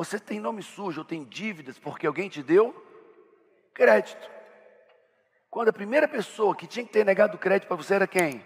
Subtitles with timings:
[0.00, 2.74] Você tem nome sujo ou tem dívidas porque alguém te deu
[3.74, 4.30] crédito.
[5.50, 8.42] Quando a primeira pessoa que tinha que ter negado crédito para você era quem?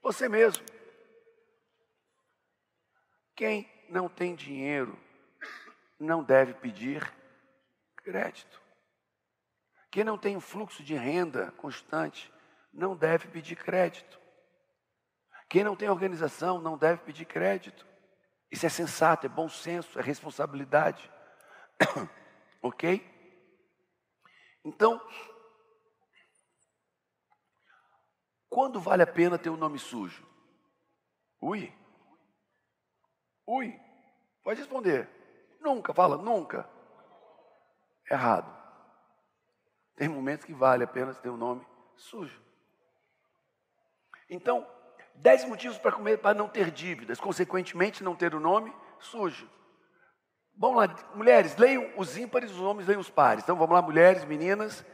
[0.00, 0.64] Você mesmo.
[3.34, 4.96] Quem não tem dinheiro
[5.98, 7.12] não deve pedir
[7.96, 8.62] crédito.
[9.90, 12.32] Quem não tem fluxo de renda constante
[12.72, 14.20] não deve pedir crédito.
[15.48, 17.90] Quem não tem organização não deve pedir crédito.
[18.52, 21.10] Isso é sensato, é bom senso, é responsabilidade.
[22.60, 23.02] ok?
[24.62, 25.00] Então,
[28.50, 30.28] quando vale a pena ter o um nome sujo?
[31.40, 31.74] Ui.
[33.46, 33.80] Ui.
[34.44, 35.08] Pode responder.
[35.58, 36.68] Nunca, fala, nunca.
[38.10, 38.54] Errado.
[39.96, 41.66] Tem momentos que vale a pena ter um nome
[41.96, 42.42] sujo.
[44.28, 44.66] Então,
[45.14, 49.48] dez motivos para comer para não ter dívidas, consequentemente não ter o nome sujo.
[50.56, 53.42] Vamos lá, mulheres, leiam os ímpares, os homens leiam os pares.
[53.42, 54.84] Então vamos lá, mulheres, meninas.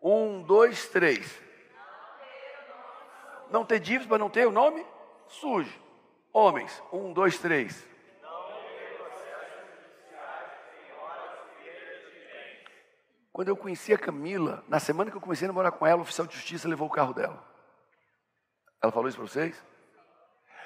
[0.00, 1.40] Um, dois, três.
[3.50, 4.84] Não ter dívidas para não ter o nome
[5.26, 5.80] sujo.
[6.32, 7.86] Homens, um, dois, três.
[13.32, 16.02] Quando eu conheci a Camila, na semana que eu comecei a namorar com ela, o
[16.02, 17.40] oficial de justiça levou o carro dela.
[18.82, 19.64] Ela falou isso para vocês?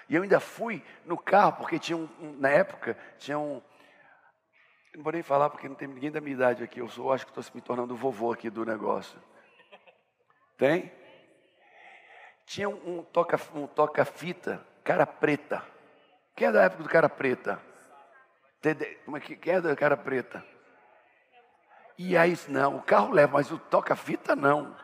[0.09, 3.63] E eu ainda fui no carro, porque tinha um, um na época, tinha um.
[4.95, 6.81] Não vou nem falar porque não tem ninguém da minha idade aqui.
[6.81, 9.19] Eu sou, acho que estou me tornando vovô aqui do negócio.
[10.59, 10.93] Tem?
[12.45, 15.65] Tinha um, um toca um toca fita, cara preta.
[16.37, 17.61] Quem é da época do cara preta?
[19.05, 20.45] Como é que quem é da cara preta?
[21.99, 24.75] E aí, não, o carro leva, mas o toca-fita não.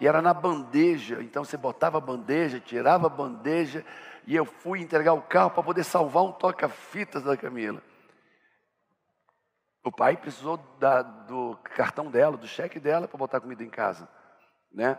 [0.00, 3.84] E era na bandeja, então você botava a bandeja, tirava a bandeja,
[4.26, 7.82] e eu fui entregar o carro para poder salvar um toca-fitas da Camila.
[9.84, 14.08] O pai precisou da, do cartão dela, do cheque dela, para botar comida em casa.
[14.72, 14.96] Né?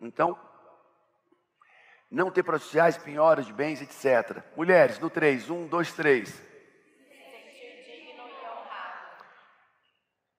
[0.00, 0.38] Então,
[2.10, 4.42] não ter processuais, penhoras de bens, etc.
[4.56, 6.54] Mulheres, no 3, 1, 2, 3.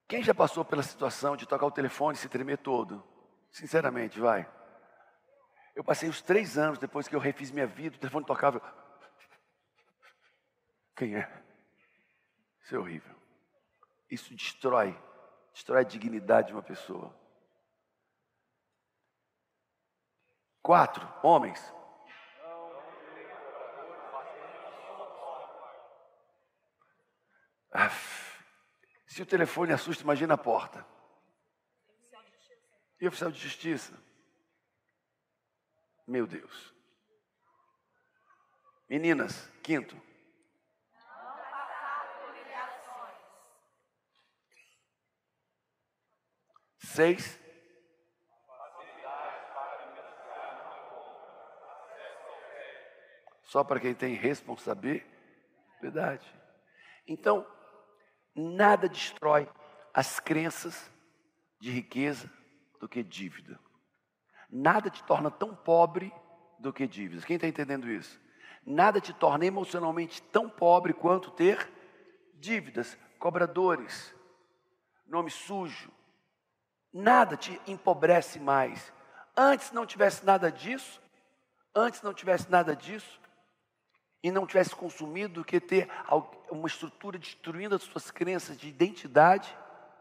[0.08, 3.04] Quem já passou pela situação de tocar o telefone e se tremer todo?
[3.56, 4.46] Sinceramente, vai.
[5.74, 8.60] Eu passei os três anos depois que eu refiz minha vida, o telefone tocava.
[10.94, 11.44] Quem é?
[12.62, 13.16] Isso é horrível.
[14.12, 14.94] Isso destrói,
[15.54, 17.18] destrói a dignidade de uma pessoa.
[20.62, 21.74] Quatro, homens.
[29.08, 30.95] Se o telefone assusta, imagina a porta.
[33.06, 33.94] E oficial de justiça?
[36.08, 36.74] Meu Deus.
[38.90, 39.96] Meninas, quinto.
[46.80, 47.40] Seis.
[53.44, 56.28] Só para quem tem responsabilidade.
[57.08, 57.48] Então,
[58.34, 59.48] Nada destrói
[59.94, 60.92] as crenças
[61.58, 62.30] de riqueza
[62.80, 63.60] do que dívida.
[64.50, 66.14] Nada te torna tão pobre
[66.60, 67.26] do que dívidas.
[67.26, 68.20] Quem está entendendo isso?
[68.66, 71.72] Nada te torna emocionalmente tão pobre quanto ter
[72.36, 74.14] dívidas, cobradores,
[75.06, 75.92] nome sujo.
[76.92, 78.94] Nada te empobrece mais.
[79.36, 81.02] Antes não tivesse nada disso,
[81.76, 83.20] antes não tivesse nada disso,
[84.26, 85.88] e não tivesse consumido do que ter
[86.50, 89.56] uma estrutura destruindo as suas crenças de identidade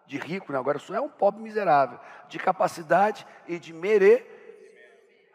[0.07, 0.59] de rico, né?
[0.59, 1.99] agora só é um pobre miserável,
[2.29, 4.33] de capacidade e de merer.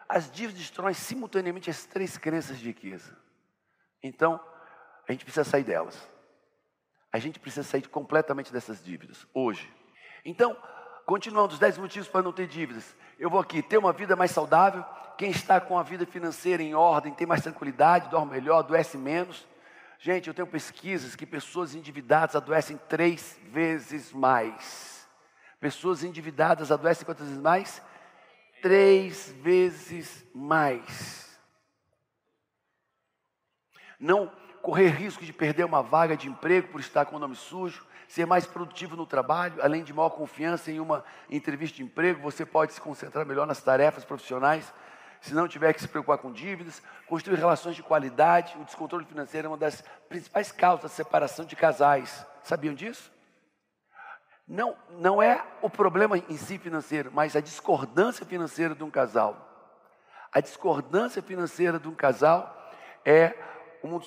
[0.07, 3.15] As dívidas destroem simultaneamente as três crenças de riqueza.
[4.01, 4.39] Então,
[5.07, 6.09] a gente precisa sair delas.
[7.11, 9.71] A gente precisa sair completamente dessas dívidas, hoje.
[10.23, 10.55] Então,
[11.05, 12.95] continuando os 10 motivos para não ter dívidas.
[13.17, 14.85] Eu vou aqui ter uma vida mais saudável,
[15.17, 19.45] quem está com a vida financeira em ordem tem mais tranquilidade, dorme melhor, adoece menos.
[20.01, 25.05] Gente, eu tenho pesquisas que pessoas endividadas adoecem três vezes mais.
[25.59, 27.81] Pessoas endividadas adoecem quantas vezes mais?
[28.61, 31.37] Três vezes mais.
[33.99, 34.31] Não
[34.61, 38.25] correr risco de perder uma vaga de emprego por estar com o nome sujo, ser
[38.25, 42.71] mais produtivo no trabalho, além de maior confiança em uma entrevista de emprego, você pode
[42.71, 44.73] se concentrar melhor nas tarefas profissionais
[45.21, 48.57] se não tiver que se preocupar com dívidas, construir relações de qualidade.
[48.59, 52.25] O descontrole financeiro é uma das principais causas da separação de casais.
[52.43, 53.11] Sabiam disso?
[54.47, 59.45] Não, não é o problema em si financeiro, mas a discordância financeira de um casal.
[60.31, 62.55] A discordância financeira de um casal
[63.05, 63.35] é
[63.83, 63.99] um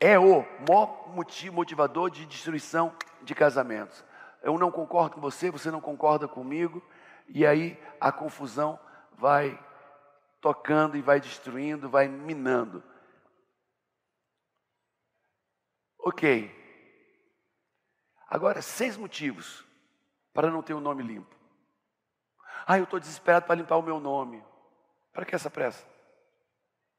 [0.00, 1.08] é o maior
[1.52, 4.04] motivador de destruição de casamentos.
[4.42, 6.82] Eu não concordo com você, você não concorda comigo,
[7.28, 8.78] e aí a confusão
[9.16, 9.58] vai
[10.40, 12.82] tocando e vai destruindo, vai minando.
[15.98, 16.56] Ok.
[18.28, 19.64] Agora, seis motivos
[20.32, 21.34] para não ter o um nome limpo.
[22.66, 24.44] Ah, eu estou desesperado para limpar o meu nome.
[25.12, 25.86] Para que essa pressa?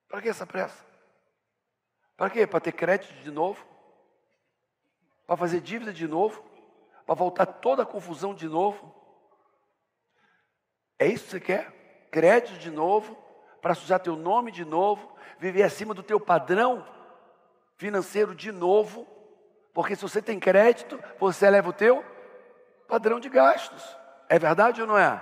[0.08, 0.84] Para que essa pressa?
[2.18, 2.48] Para quê?
[2.48, 3.64] Para ter crédito de novo?
[5.26, 6.44] Para fazer dívida de novo?
[7.06, 8.94] Para voltar toda a confusão de novo?
[10.98, 12.10] É isso que você quer?
[12.12, 13.16] Crédito de novo?
[13.62, 15.16] Para sujar teu nome de novo?
[15.38, 16.86] Viver acima do teu padrão
[17.78, 19.08] financeiro de novo?
[19.74, 22.04] Porque se você tem crédito, você eleva o teu
[22.88, 23.98] padrão de gastos.
[24.28, 25.22] É verdade ou não é?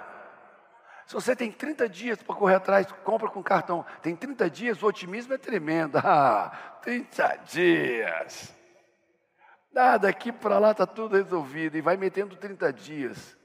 [1.06, 3.86] Se você tem 30 dias para correr atrás, compra com cartão.
[4.02, 5.98] Tem 30 dias, o otimismo é tremendo.
[6.04, 6.52] Ah,
[6.82, 8.54] 30 dias.
[9.76, 11.78] Ah, daqui para lá está tudo resolvido.
[11.78, 13.38] E vai metendo 30 dias.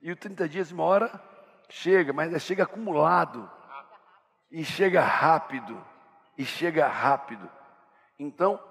[0.00, 1.22] E o 30 dias, uma hora,
[1.68, 3.50] chega, mas é, chega acumulado.
[4.50, 5.82] E chega rápido.
[6.36, 7.48] E chega rápido.
[8.18, 8.62] Então,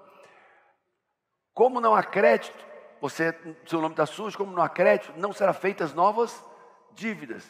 [1.54, 2.66] como não há crédito,
[3.00, 3.34] você,
[3.66, 6.44] seu nome está sujo, como não há crédito, não serão feitas novas
[6.92, 7.48] dívidas.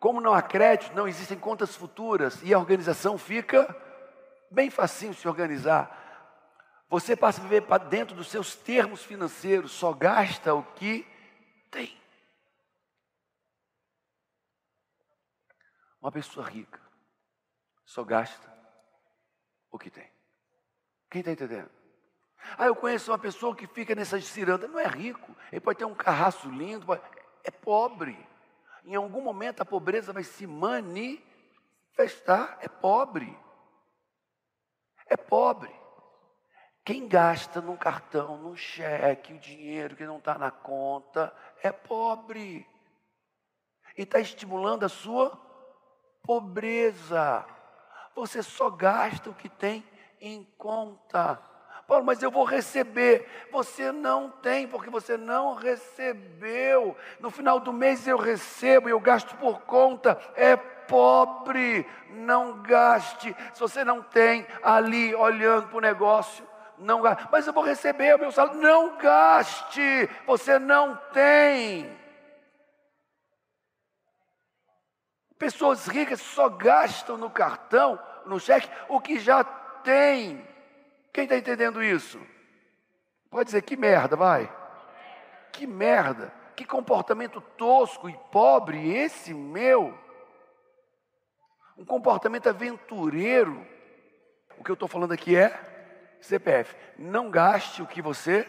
[0.00, 3.74] Como não há crédito, não existem contas futuras e a organização fica
[4.50, 6.06] bem facinho se organizar.
[6.88, 11.06] Você passa a viver dentro dos seus termos financeiros, só gasta o que
[11.70, 11.98] tem.
[16.00, 16.87] Uma pessoa rica
[17.88, 18.48] só gasta
[19.70, 20.10] o que tem.
[21.10, 21.70] Quem está entendendo?
[22.58, 25.86] Ah, eu conheço uma pessoa que fica nessa ciranda, não é rico, ele pode ter
[25.86, 28.14] um carraço lindo, é pobre.
[28.84, 32.58] Em algum momento a pobreza vai se manifestar.
[32.60, 33.34] É pobre.
[35.06, 35.74] É pobre.
[36.84, 42.68] Quem gasta num cartão, num cheque, o dinheiro que não está na conta, é pobre.
[43.96, 45.40] E está estimulando a sua
[46.22, 47.46] pobreza.
[48.18, 49.84] Você só gasta o que tem
[50.20, 51.40] em conta.
[51.86, 53.26] Paulo, mas eu vou receber.
[53.50, 56.94] Você não tem, porque você não recebeu.
[57.18, 60.18] No final do mês eu recebo, eu gasto por conta.
[60.36, 63.34] É pobre, não gaste.
[63.54, 67.26] Se você não tem ali olhando para o negócio, não gaste.
[67.32, 68.60] Mas eu vou receber o meu salário.
[68.60, 71.97] Não gaste, você não tem.
[75.38, 80.44] Pessoas ricas só gastam no cartão, no cheque, o que já tem.
[81.12, 82.20] Quem está entendendo isso?
[83.30, 84.52] Pode dizer que merda, vai.
[85.52, 89.96] Que merda, que comportamento tosco e pobre esse meu.
[91.76, 93.64] Um comportamento aventureiro.
[94.58, 96.74] O que eu estou falando aqui é CPF.
[96.98, 98.46] Não gaste o que você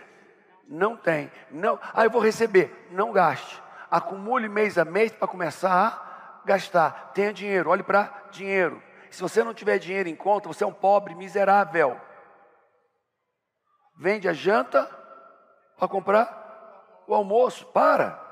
[0.68, 1.32] não tem.
[1.52, 2.88] Não, ah, eu vou receber.
[2.92, 3.62] Não gaste.
[3.92, 6.09] Acumule mês a mês para começar a
[6.46, 7.12] gastar.
[7.14, 8.82] Tenha dinheiro, olhe para dinheiro.
[9.10, 12.00] Se você não tiver dinheiro em conta, você é um pobre miserável
[14.00, 14.86] vende a janta
[15.78, 17.66] para comprar o almoço.
[17.68, 18.28] Para.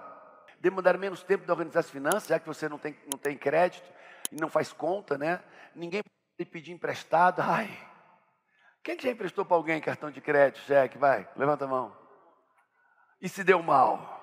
[0.59, 3.87] Demandar menos tempo de organizar as finanças, já que você não tem, não tem crédito
[4.31, 5.43] e não faz conta, né?
[5.75, 7.41] Ninguém pode pedir emprestado.
[7.41, 7.69] Ai,
[8.83, 10.97] quem já emprestou para alguém cartão de crédito, cheque?
[10.97, 11.95] Vai, levanta a mão.
[13.21, 14.15] E se deu mal?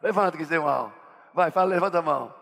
[0.00, 0.92] Levanta que se deu mal.
[1.34, 2.41] Vai, fala, levanta a mão.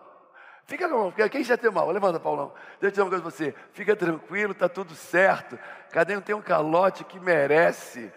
[0.66, 1.90] Fica com quem já tem mal?
[1.90, 2.52] Levanta, Paulão.
[2.80, 3.54] Deixa eu dizer uma coisa para você.
[3.72, 5.58] Fica tranquilo, está tudo certo.
[5.90, 8.12] Cadê não tem um calote que merece?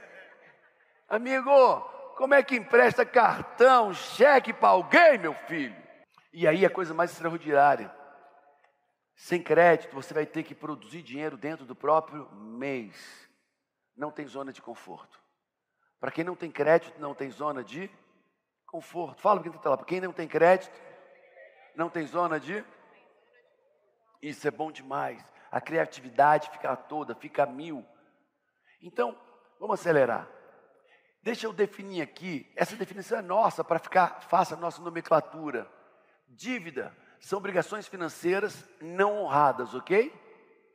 [1.09, 1.79] Amigo,
[2.15, 5.75] como é que empresta cartão, cheque para alguém, meu filho?
[6.31, 7.93] E aí a coisa mais extraordinária.
[9.15, 13.29] Sem crédito, você vai ter que produzir dinheiro dentro do próprio mês.
[13.95, 15.19] Não tem zona de conforto.
[15.99, 17.89] Para quem não tem crédito, não tem zona de
[18.65, 19.21] conforto.
[19.21, 19.77] Fala para quem está lá.
[19.77, 20.77] Para quem não tem crédito,
[21.75, 22.63] não tem zona de?
[24.21, 25.23] Isso é bom demais.
[25.51, 27.85] A criatividade fica toda, fica mil.
[28.81, 29.17] Então,
[29.59, 30.27] vamos acelerar.
[31.21, 35.71] Deixa eu definir aqui, essa definição é nossa para ficar fácil a nossa nomenclatura.
[36.27, 40.13] Dívida são obrigações financeiras não honradas, ok?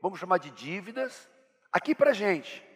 [0.00, 1.28] Vamos chamar de dívidas.
[1.70, 2.66] Aqui para gente.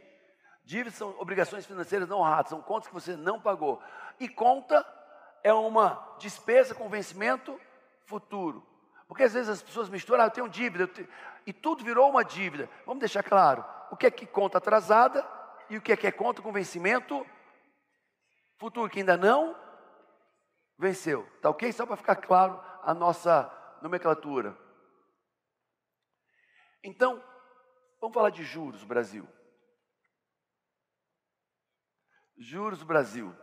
[0.64, 3.82] Dívidas são obrigações financeiras não honradas, são contas que você não pagou.
[4.20, 4.86] E conta
[5.42, 7.58] é uma despesa com vencimento
[8.12, 8.66] futuro.
[9.08, 11.08] Porque às vezes as pessoas misturam, ah, eu tenho dívida, eu tenho...
[11.46, 12.68] e tudo virou uma dívida.
[12.84, 15.26] Vamos deixar claro, o que é que conta atrasada
[15.70, 17.26] e o que é que é conta com vencimento
[18.58, 19.56] futuro, que ainda não
[20.78, 21.26] venceu.
[21.40, 21.72] Tá ok?
[21.72, 23.50] Só para ficar claro a nossa
[23.80, 24.56] nomenclatura.
[26.84, 27.22] Então,
[28.00, 29.26] vamos falar de juros, Brasil.
[32.36, 33.34] Juros Brasil.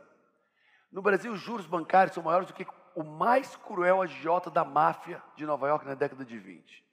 [0.91, 2.65] No Brasil, os juros bancários são maiores do que
[2.95, 6.85] o mais cruel agiota da máfia de Nova York na década de 20.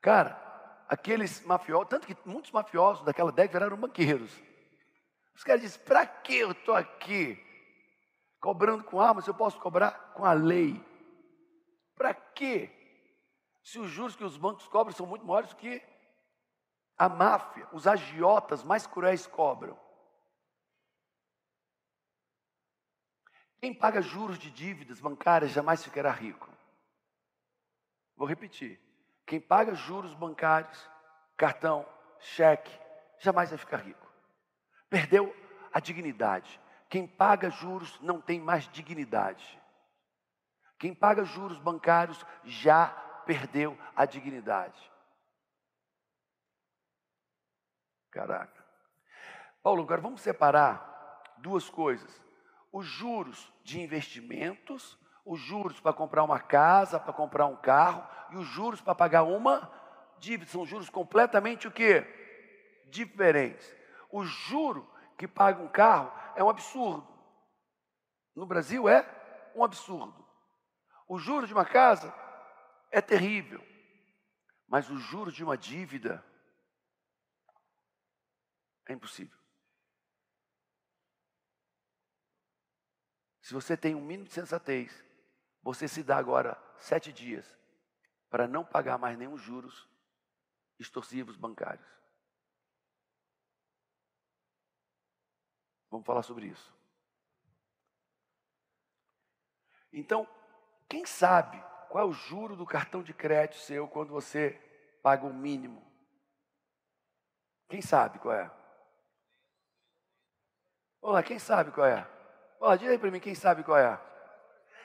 [0.00, 4.30] Cara, aqueles mafiosos, tanto que muitos mafiosos daquela década viraram banqueiros.
[5.34, 7.42] Os caras dizem: para que eu estou aqui
[8.40, 10.84] cobrando com armas eu posso cobrar com a lei?
[11.94, 12.70] Para quê?
[13.62, 15.80] Se os juros que os bancos cobram são muito maiores do que
[16.98, 19.78] a máfia, os agiotas mais cruéis cobram.
[23.62, 26.50] Quem paga juros de dívidas bancárias jamais ficará rico.
[28.16, 28.80] Vou repetir.
[29.24, 30.90] Quem paga juros bancários,
[31.36, 31.86] cartão,
[32.18, 32.76] cheque,
[33.20, 34.12] jamais vai ficar rico.
[34.90, 35.32] Perdeu
[35.72, 36.60] a dignidade.
[36.88, 39.60] Quem paga juros não tem mais dignidade.
[40.76, 42.88] Quem paga juros bancários já
[43.24, 44.90] perdeu a dignidade.
[48.10, 48.60] Caraca.
[49.62, 52.21] Paulo, agora vamos separar duas coisas:
[52.72, 58.36] os juros de investimentos, os juros para comprar uma casa, para comprar um carro, e
[58.36, 59.70] os juros para pagar uma
[60.18, 60.50] dívida.
[60.50, 62.04] São juros completamente o quê?
[62.88, 63.72] Diferentes.
[64.10, 67.06] O juro que paga um carro é um absurdo.
[68.34, 69.06] No Brasil é
[69.54, 70.26] um absurdo.
[71.06, 72.12] O juro de uma casa
[72.90, 73.62] é terrível.
[74.66, 76.24] Mas o juro de uma dívida
[78.88, 79.41] é impossível.
[83.52, 85.04] Se você tem um mínimo de sensatez,
[85.62, 87.46] você se dá agora sete dias
[88.30, 89.86] para não pagar mais nenhum juros
[90.78, 91.86] extorsivos bancários.
[95.90, 96.74] Vamos falar sobre isso.
[99.92, 100.26] Então,
[100.88, 104.52] quem sabe qual é o juro do cartão de crédito seu quando você
[105.02, 105.86] paga o mínimo?
[107.68, 108.50] Quem sabe qual é?
[111.02, 112.11] Olá, quem sabe qual é?
[112.64, 114.00] Olha, diga aí para mim, quem sabe qual é?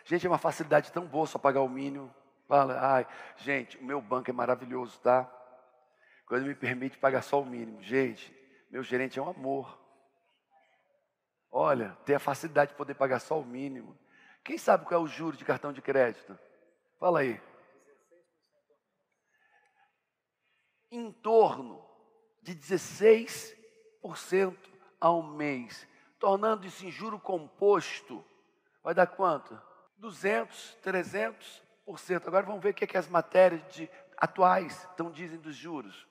[0.03, 2.11] Gente, é uma facilidade tão boa só pagar o mínimo.
[2.47, 5.31] Fala, ai, gente, o meu banco é maravilhoso, tá?
[6.25, 7.79] Quando me permite pagar só o mínimo.
[7.83, 8.35] Gente,
[8.71, 9.79] meu gerente é um amor.
[11.51, 13.95] Olha, ter a facilidade de poder pagar só o mínimo.
[14.43, 16.35] Quem sabe qual é o juro de cartão de crédito?
[16.99, 17.39] Fala aí.
[20.89, 21.87] Em torno
[22.41, 23.55] de 16%
[24.99, 25.87] ao mês
[26.19, 28.23] tornando isso em juro composto,
[28.83, 29.59] vai dar quanto?
[29.97, 32.27] 200, 300%.
[32.27, 36.07] Agora vamos ver o que, é que as matérias de, atuais estão dizem dos juros.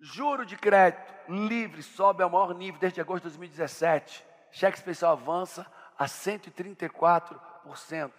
[0.00, 4.24] Juro de crédito livre sobe ao maior nível desde agosto de 2017.
[4.52, 5.66] Cheque especial avança
[5.98, 8.12] a 134%.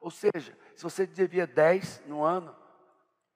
[0.00, 2.56] Ou seja, se você devia 10 no ano,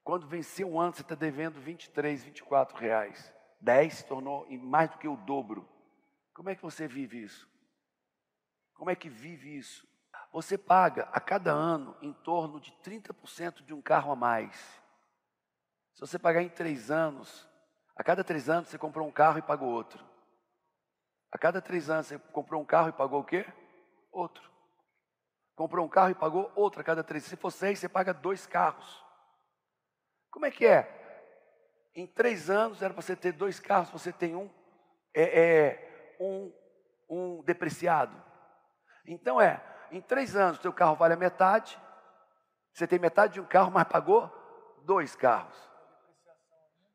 [0.02, 3.32] quando vencer um ano, você está devendo 23, 24 reais.
[3.64, 5.68] 10 se tornou mais do que o dobro.
[6.34, 7.48] Como é que você vive isso?
[8.74, 9.88] Como é que vive isso?
[10.32, 14.56] Você paga a cada ano em torno de 30% de um carro a mais.
[15.94, 17.48] Se você pagar em três anos,
[17.96, 20.04] a cada três anos você comprou um carro e pagou outro.
[21.30, 23.46] A cada três anos você comprou um carro e pagou o quê?
[24.12, 24.50] Outro.
[25.54, 27.24] Comprou um carro e pagou outro a cada três.
[27.24, 29.04] Se for seis, você paga dois carros.
[30.30, 31.03] Como é que é?
[31.94, 34.50] Em três anos era para você ter dois carros, você tem um,
[35.14, 36.52] é, é um,
[37.08, 38.20] um depreciado.
[39.06, 41.78] Então é, em três anos teu carro vale a metade,
[42.72, 44.28] você tem metade de um carro, mas pagou
[44.84, 45.56] dois carros.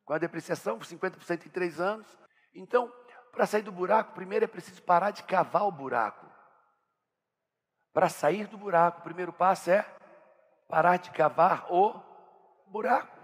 [0.03, 2.18] Com a depreciação, 50% em três anos.
[2.53, 2.91] Então,
[3.32, 6.25] para sair do buraco, primeiro é preciso parar de cavar o buraco.
[7.94, 9.86] Para sair do buraco, o primeiro passo é
[10.68, 12.01] parar de cavar o
[12.68, 13.18] buraco.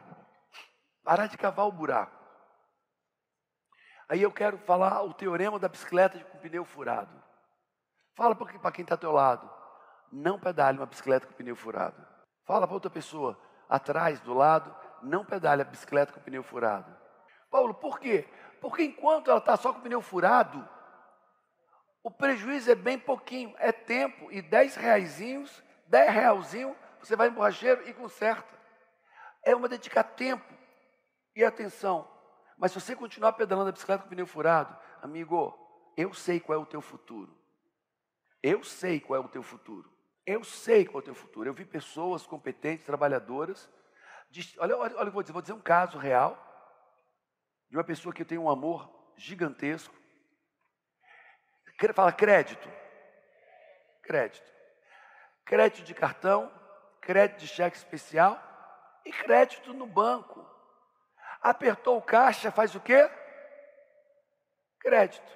[1.06, 2.20] Parar de cavar o buraco.
[4.10, 7.24] Aí eu quero falar o teorema da bicicleta com pneu furado.
[8.16, 9.48] Fala para quem está ao teu lado.
[10.12, 11.96] Não pedale uma bicicleta com pneu furado.
[12.44, 14.76] Fala para outra pessoa atrás, do lado.
[15.04, 16.92] Não pedale a bicicleta com pneu furado.
[17.52, 18.28] Paulo, por quê?
[18.60, 20.68] Porque enquanto ela está só com pneu furado,
[22.02, 23.54] o prejuízo é bem pouquinho.
[23.60, 28.56] É tempo e 10 reaisinhos, 10 realzinho, você vai no borracheiro e conserta.
[29.44, 30.55] É uma dedicar tempo
[31.36, 32.10] e atenção,
[32.58, 35.54] mas se você continuar pedalando a bicicleta com o pneu furado, amigo,
[35.98, 37.38] eu sei qual é o teu futuro.
[38.42, 39.92] Eu sei qual é o teu futuro.
[40.26, 41.50] Eu sei qual é o teu futuro.
[41.50, 43.70] Eu vi pessoas competentes, trabalhadoras.
[44.30, 46.42] De, olha, olha, olha, vou dizer, vou dizer um caso real
[47.70, 49.94] de uma pessoa que tem um amor gigantesco.
[51.94, 52.70] Fala crédito.
[54.02, 54.52] Crédito.
[55.44, 56.52] Crédito de cartão,
[57.02, 58.42] crédito de cheque especial
[59.04, 60.55] e crédito no banco.
[61.46, 63.08] Apertou o caixa, faz o quê?
[64.80, 65.32] crédito.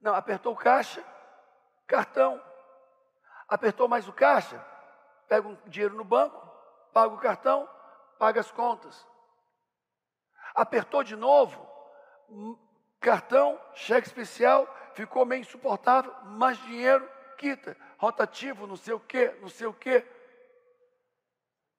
[0.00, 1.04] Não, apertou o caixa,
[1.86, 2.42] cartão.
[3.46, 4.58] Apertou mais o caixa,
[5.28, 6.38] pega um dinheiro no banco,
[6.92, 7.68] paga o cartão,
[8.18, 9.06] paga as contas.
[10.54, 11.66] Apertou de novo,
[12.30, 12.58] hum,
[13.00, 17.74] cartão, cheque especial, ficou meio insuportável, mais dinheiro, quita.
[17.98, 20.06] Rotativo, não sei o quê, não sei o quê.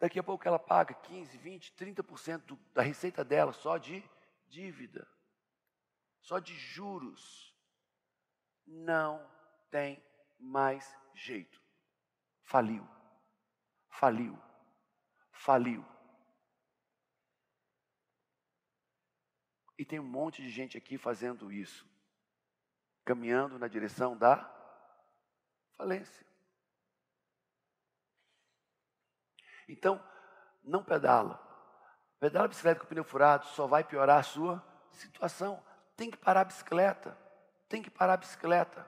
[0.06, 4.08] Daqui a pouco ela paga 15, 20, 30% da receita dela só de
[4.46, 5.10] dívida,
[6.22, 7.58] só de juros
[8.68, 9.28] não
[9.72, 10.00] tem
[10.38, 11.60] mais jeito.
[12.44, 12.88] Faliu,
[13.90, 14.40] faliu,
[15.32, 15.84] faliu.
[19.76, 21.84] E tem um monte de gente aqui fazendo isso,
[23.04, 24.38] caminhando na direção da
[25.76, 26.25] falência.
[29.68, 30.02] Então,
[30.64, 31.40] não pedala.
[32.20, 35.62] Pedala a bicicleta com o pneu furado só vai piorar a sua situação.
[35.96, 37.26] Tem que parar a bicicleta
[37.68, 38.86] tem que parar a bicicleta.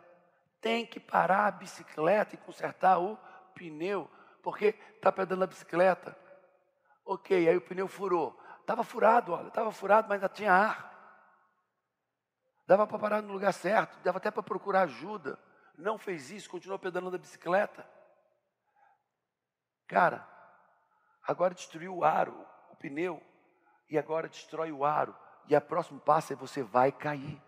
[0.61, 3.17] Tem que parar a bicicleta e consertar o
[3.53, 4.09] pneu,
[4.41, 6.17] porque está pedalando a bicicleta.
[7.05, 8.39] Ok, aí o pneu furou.
[8.61, 10.87] Estava furado, olha, estava furado, mas ainda tinha ar.
[12.65, 15.39] Dava para parar no lugar certo, dava até para procurar ajuda.
[15.77, 17.87] Não fez isso, continuou pedalando a bicicleta.
[19.87, 20.27] Cara,
[21.27, 22.33] agora destruiu o aro,
[22.71, 23.21] o pneu,
[23.89, 25.15] e agora destrói o aro.
[25.47, 27.41] E a próximo passo é você vai cair.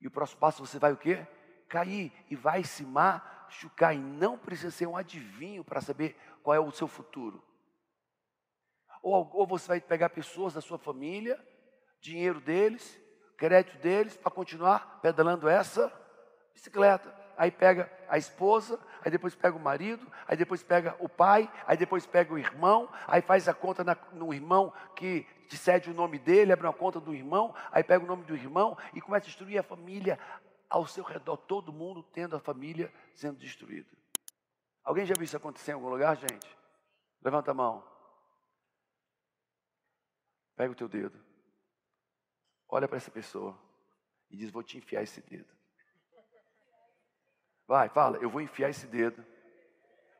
[0.00, 1.26] E o próximo passo você vai o quê?
[1.68, 3.94] Cair e vai se machucar.
[3.94, 7.42] E não precisa ser um adivinho para saber qual é o seu futuro.
[9.02, 11.38] Ou, ou você vai pegar pessoas da sua família,
[12.00, 13.00] dinheiro deles,
[13.36, 15.92] crédito deles, para continuar pedalando essa
[16.52, 17.12] bicicleta.
[17.38, 21.76] Aí pega a esposa, aí depois pega o marido, aí depois pega o pai, aí
[21.76, 25.94] depois pega o irmão, aí faz a conta na, no irmão que te cede o
[25.94, 29.26] nome dele, abre uma conta do irmão, aí pega o nome do irmão e começa
[29.26, 30.18] a destruir a família
[30.68, 33.88] ao seu redor, todo mundo tendo a família sendo destruída.
[34.82, 36.58] Alguém já viu isso acontecer em algum lugar, gente?
[37.22, 37.86] Levanta a mão.
[40.56, 41.16] Pega o teu dedo.
[42.68, 43.56] Olha para essa pessoa
[44.28, 45.57] e diz: Vou te enfiar esse dedo.
[47.68, 49.22] Vai, fala, eu vou enfiar esse dedo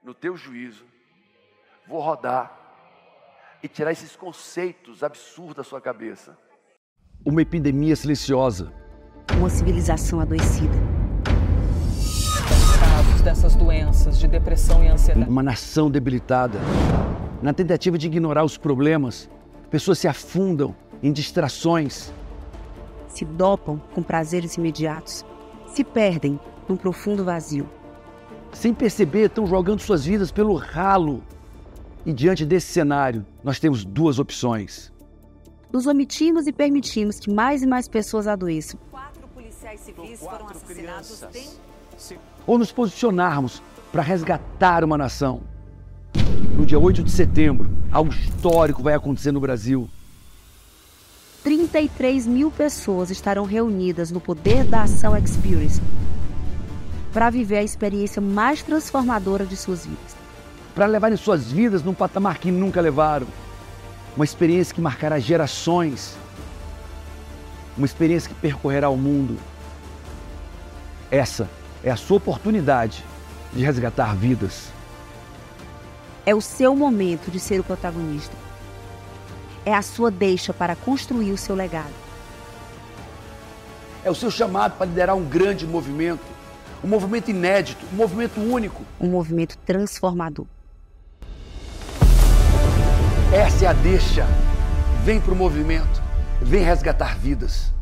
[0.05, 0.85] no teu juízo,
[1.89, 2.55] vou rodar
[3.63, 6.37] e tirar esses conceitos absurdos da sua cabeça.
[7.25, 8.71] Uma epidemia silenciosa.
[9.39, 10.75] Uma civilização adoecida.
[12.79, 15.31] Casos dessas doenças de depressão e ansiedade.
[15.31, 16.59] Uma nação debilitada.
[17.41, 19.31] Na tentativa de ignorar os problemas,
[19.71, 22.13] pessoas se afundam em distrações.
[23.09, 25.25] Se dopam com prazeres imediatos.
[25.79, 27.71] Se perdem num profundo vazio.
[28.53, 31.23] Sem perceber, estão jogando suas vidas pelo ralo
[32.05, 34.93] e diante desse cenário, nós temos duas opções.
[35.73, 38.81] Nos omitimos e permitimos que mais e mais pessoas adoeçam.
[38.91, 41.25] Quatro policiais civis foram assassinados.
[42.45, 43.63] Ou nos posicionarmos
[43.93, 45.43] para resgatar uma nação.
[46.57, 49.89] No dia 8 de setembro, algo histórico vai acontecer no Brasil.
[51.49, 55.81] 33 mil pessoas estarão reunidas no Poder da Ação Experience
[57.11, 60.15] para viver a experiência mais transformadora de suas vidas
[60.75, 63.27] para levarem suas vidas num patamar que nunca levaram.
[64.15, 66.19] Uma experiência que marcará gerações.
[67.79, 69.39] Uma experiência que percorrerá o mundo.
[71.11, 71.49] Essa
[71.83, 73.03] é a sua oportunidade
[73.55, 74.69] de resgatar vidas.
[76.27, 78.48] É o seu momento de ser o protagonista.
[79.65, 81.93] É a sua deixa para construir o seu legado.
[84.05, 86.25] É o seu chamado para liderar um grande movimento,
[86.83, 90.47] um movimento inédito, um movimento único, um movimento transformador.
[93.33, 94.27] Essa é a deixa.
[95.05, 96.03] Vem para o movimento,
[96.41, 97.73] vem resgatar vidas.